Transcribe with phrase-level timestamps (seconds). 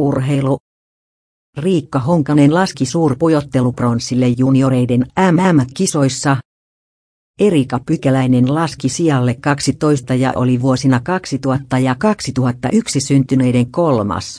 [0.00, 0.58] Urheilu.
[1.56, 6.36] Riikka Honkanen laski suurpujottelupronssille junioreiden MM-kisoissa.
[7.40, 14.36] Erika Pykäläinen laski sijalle 12 ja oli vuosina 2000 ja 2001 syntyneiden kolmas.